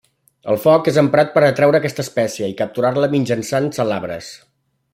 [0.53, 4.33] El foc és emprat per atraure aquesta espècie i capturar-la mitjançant salabres.